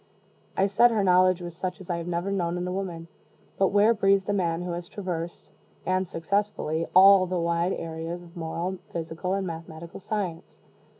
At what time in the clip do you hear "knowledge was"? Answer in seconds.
1.03-1.55